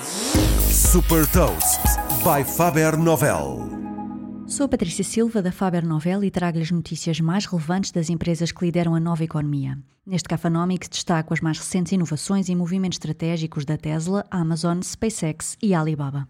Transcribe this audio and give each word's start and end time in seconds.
Super 0.00 1.26
Toast 1.32 1.80
by 2.22 2.44
Faber 2.44 2.96
Novel. 2.96 3.68
Sou 4.46 4.68
Patrícia 4.68 5.02
Silva 5.02 5.42
da 5.42 5.50
Faber 5.50 5.84
Novel 5.84 6.22
e 6.22 6.30
trago-lhe 6.30 6.62
as 6.62 6.70
notícias 6.70 7.20
mais 7.20 7.46
relevantes 7.46 7.90
das 7.90 8.08
empresas 8.08 8.52
que 8.52 8.64
lideram 8.64 8.94
a 8.94 9.00
nova 9.00 9.24
economia. 9.24 9.76
Neste 10.06 10.28
Cafanomics 10.28 10.88
destaco 10.88 11.34
as 11.34 11.40
mais 11.40 11.58
recentes 11.58 11.92
inovações 11.92 12.48
e 12.48 12.54
movimentos 12.54 12.96
estratégicos 12.96 13.64
da 13.64 13.76
Tesla, 13.76 14.24
Amazon, 14.30 14.80
SpaceX 14.82 15.56
e 15.60 15.74
Alibaba. 15.74 16.28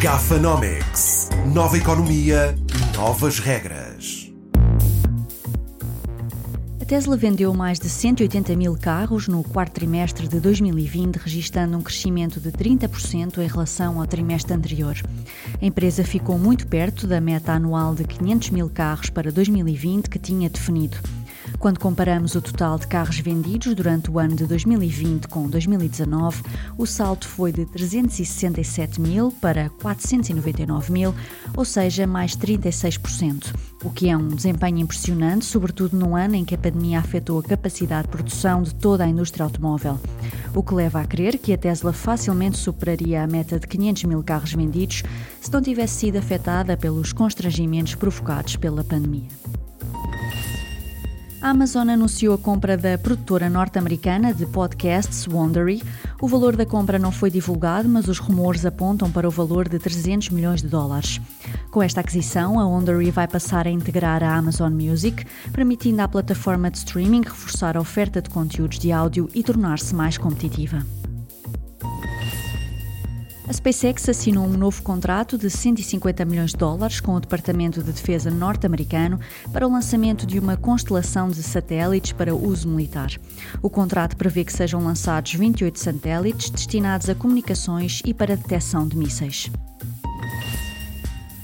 Gafanomics. 0.00 1.28
Nova 1.52 1.76
economia, 1.76 2.54
novas 2.96 3.38
regras. 3.38 3.85
Tesla 6.86 7.16
vendeu 7.16 7.52
mais 7.52 7.80
de 7.80 7.88
180 7.88 8.54
mil 8.54 8.76
carros 8.76 9.26
no 9.26 9.42
quarto 9.42 9.72
trimestre 9.72 10.28
de 10.28 10.38
2020, 10.38 11.16
registrando 11.16 11.76
um 11.76 11.82
crescimento 11.82 12.38
de 12.38 12.52
30% 12.52 13.38
em 13.38 13.48
relação 13.48 14.00
ao 14.00 14.06
trimestre 14.06 14.54
anterior. 14.54 14.94
A 15.60 15.66
empresa 15.66 16.04
ficou 16.04 16.38
muito 16.38 16.64
perto 16.68 17.08
da 17.08 17.20
meta 17.20 17.52
anual 17.52 17.92
de 17.92 18.04
500 18.04 18.50
mil 18.50 18.70
carros 18.70 19.10
para 19.10 19.32
2020 19.32 20.08
que 20.08 20.20
tinha 20.20 20.48
definido. 20.48 20.96
Quando 21.58 21.80
comparamos 21.80 22.34
o 22.34 22.42
total 22.42 22.78
de 22.78 22.86
carros 22.86 23.18
vendidos 23.18 23.74
durante 23.74 24.10
o 24.10 24.18
ano 24.18 24.36
de 24.36 24.44
2020 24.46 25.26
com 25.26 25.48
2019, 25.48 26.42
o 26.76 26.86
salto 26.86 27.26
foi 27.26 27.50
de 27.50 27.64
367 27.64 29.00
mil 29.00 29.32
para 29.32 29.70
499 29.70 30.92
mil, 30.92 31.14
ou 31.56 31.64
seja, 31.64 32.06
mais 32.06 32.36
36%, 32.36 33.54
o 33.82 33.90
que 33.90 34.10
é 34.10 34.16
um 34.16 34.28
desempenho 34.28 34.78
impressionante, 34.78 35.46
sobretudo 35.46 35.96
no 35.96 36.14
ano 36.14 36.34
em 36.34 36.44
que 36.44 36.54
a 36.54 36.58
pandemia 36.58 36.98
afetou 36.98 37.38
a 37.38 37.42
capacidade 37.42 38.02
de 38.02 38.12
produção 38.12 38.62
de 38.62 38.74
toda 38.74 39.04
a 39.04 39.08
indústria 39.08 39.44
automóvel. 39.44 39.98
O 40.54 40.62
que 40.62 40.74
leva 40.74 41.00
a 41.00 41.06
crer 41.06 41.38
que 41.38 41.52
a 41.52 41.58
Tesla 41.58 41.92
facilmente 41.92 42.58
superaria 42.58 43.22
a 43.22 43.26
meta 43.26 43.58
de 43.58 43.66
500 43.66 44.04
mil 44.04 44.22
carros 44.22 44.52
vendidos 44.52 45.02
se 45.40 45.52
não 45.52 45.62
tivesse 45.62 46.00
sido 46.00 46.18
afetada 46.18 46.76
pelos 46.76 47.12
constrangimentos 47.12 47.94
provocados 47.94 48.56
pela 48.56 48.84
pandemia. 48.84 49.28
A 51.46 51.50
Amazon 51.50 51.88
anunciou 51.90 52.34
a 52.34 52.38
compra 52.38 52.76
da 52.76 52.98
produtora 52.98 53.48
norte-americana 53.48 54.34
de 54.34 54.44
podcasts 54.46 55.28
Wondery. 55.28 55.80
O 56.20 56.26
valor 56.26 56.56
da 56.56 56.66
compra 56.66 56.98
não 56.98 57.12
foi 57.12 57.30
divulgado, 57.30 57.88
mas 57.88 58.08
os 58.08 58.18
rumores 58.18 58.66
apontam 58.66 59.12
para 59.12 59.28
o 59.28 59.30
valor 59.30 59.68
de 59.68 59.78
300 59.78 60.30
milhões 60.30 60.60
de 60.60 60.66
dólares. 60.66 61.20
Com 61.70 61.80
esta 61.80 62.00
aquisição, 62.00 62.58
a 62.58 62.66
Wondery 62.66 63.12
vai 63.12 63.28
passar 63.28 63.64
a 63.64 63.70
integrar 63.70 64.24
a 64.24 64.34
Amazon 64.34 64.72
Music, 64.72 65.24
permitindo 65.52 66.02
à 66.02 66.08
plataforma 66.08 66.68
de 66.68 66.78
streaming 66.78 67.22
reforçar 67.22 67.76
a 67.76 67.80
oferta 67.80 68.20
de 68.20 68.28
conteúdos 68.28 68.80
de 68.80 68.90
áudio 68.90 69.30
e 69.32 69.44
tornar-se 69.44 69.94
mais 69.94 70.18
competitiva. 70.18 70.84
A 73.48 73.52
SpaceX 73.52 74.08
assinou 74.08 74.44
um 74.44 74.56
novo 74.56 74.82
contrato 74.82 75.38
de 75.38 75.48
150 75.48 76.24
milhões 76.24 76.50
de 76.50 76.56
dólares 76.56 76.98
com 76.98 77.14
o 77.14 77.20
Departamento 77.20 77.80
de 77.80 77.92
Defesa 77.92 78.28
norte-americano 78.28 79.20
para 79.52 79.64
o 79.64 79.70
lançamento 79.70 80.26
de 80.26 80.40
uma 80.40 80.56
constelação 80.56 81.28
de 81.28 81.44
satélites 81.44 82.10
para 82.10 82.34
uso 82.34 82.68
militar. 82.68 83.10
O 83.62 83.70
contrato 83.70 84.16
prevê 84.16 84.44
que 84.44 84.52
sejam 84.52 84.82
lançados 84.82 85.32
28 85.34 85.78
satélites 85.78 86.50
destinados 86.50 87.08
a 87.08 87.14
comunicações 87.14 88.02
e 88.04 88.12
para 88.12 88.36
detecção 88.36 88.86
de 88.88 88.96
mísseis. 88.98 89.48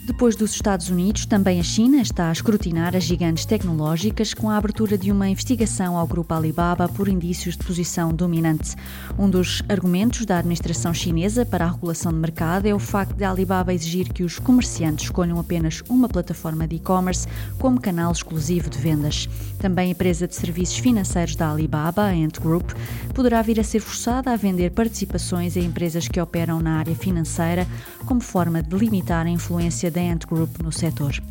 Depois 0.05 0.35
dos 0.35 0.53
Estados 0.53 0.89
Unidos, 0.91 1.27
também 1.27 1.61
a 1.61 1.63
China 1.63 2.03
está 2.03 2.29
a 2.29 2.33
escrutinar 2.33 2.97
as 2.97 3.05
gigantes 3.05 3.45
tecnológicas 3.45 4.35
com 4.35 4.51
a 4.51 4.57
abertura 4.57 4.99
de 4.99 5.13
uma 5.13 5.29
investigação 5.29 5.97
ao 5.97 6.09
grupo 6.09 6.35
Alibaba 6.35 6.89
por 6.89 7.07
indícios 7.07 7.57
de 7.57 7.65
posição 7.65 8.13
dominante. 8.13 8.75
Um 9.17 9.31
dos 9.31 9.63
argumentos 9.69 10.27
da 10.27 10.39
administração 10.39 10.93
chinesa 10.93 11.47
para 11.47 11.67
a 11.67 11.71
regulação 11.71 12.13
de 12.13 12.19
mercado 12.19 12.67
é 12.67 12.75
o 12.75 12.81
facto 12.81 13.15
de 13.15 13.23
Alibaba 13.23 13.73
exigir 13.73 14.13
que 14.13 14.25
os 14.25 14.41
comerciantes 14.41 15.05
escolham 15.05 15.39
apenas 15.39 15.85
uma 15.89 16.09
plataforma 16.09 16.67
de 16.67 16.77
e-commerce 16.77 17.29
como 17.61 17.81
canal 17.81 18.11
exclusivo 18.11 18.69
de 18.69 18.79
vendas. 18.79 19.29
Também 19.61 19.87
a 19.87 19.93
empresa 19.93 20.27
de 20.27 20.35
serviços 20.35 20.79
financeiros 20.79 21.37
da 21.37 21.49
Alibaba, 21.49 22.03
a 22.03 22.11
Ant 22.11 22.41
Group, 22.41 22.73
poderá 23.15 23.41
vir 23.41 23.61
a 23.61 23.65
ser 23.65 23.79
forçada 23.79 24.33
a 24.33 24.37
vender 24.37 24.73
participações 24.73 25.57
em 25.57 25.65
empresas 25.65 26.09
que 26.09 26.21
operam 26.21 26.59
na 26.59 26.79
área 26.79 26.97
financeira 26.97 27.69
como 28.05 28.21
forma 28.21 28.61
de 28.61 28.77
limitar 28.77 29.27
a 29.27 29.31
influência 29.31 29.92
da 29.93 30.01
Ant 30.01 30.27
Group 30.27 30.61
no 30.63 30.73
setor. 30.73 31.23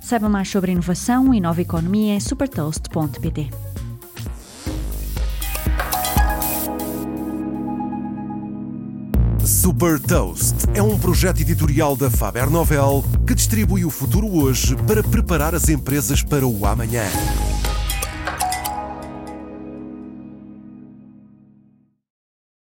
Saiba 0.00 0.28
mais 0.28 0.48
sobre 0.48 0.72
inovação 0.72 1.34
e 1.34 1.40
nova 1.40 1.60
economia 1.60 2.14
em 2.14 2.20
supertoast.pt. 2.20 3.50
Super 9.44 10.00
Toast 10.00 10.54
é 10.74 10.82
um 10.82 10.98
projeto 10.98 11.40
editorial 11.40 11.96
da 11.96 12.10
Faber 12.10 12.50
Novel 12.50 13.04
que 13.26 13.34
distribui 13.34 13.84
o 13.84 13.90
futuro 13.90 14.26
hoje 14.26 14.74
para 14.86 15.02
preparar 15.02 15.54
as 15.54 15.68
empresas 15.68 16.22
para 16.22 16.46
o 16.46 16.66
amanhã. 16.66 17.04